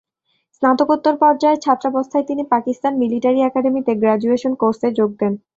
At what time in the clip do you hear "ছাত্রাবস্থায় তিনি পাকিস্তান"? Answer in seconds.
1.65-2.93